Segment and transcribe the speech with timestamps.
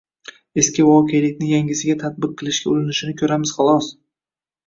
[0.61, 3.93] eski voqelikni yangisiga tatbiq qilishga urinishini ko‘ramiz, xolos.